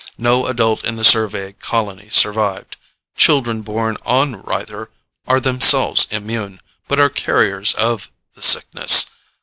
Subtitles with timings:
[0.17, 2.77] No adult in the survey colony survived;
[3.15, 4.87] children born on Rythar
[5.27, 9.11] are themselves immune, but are carriers of the Sickness.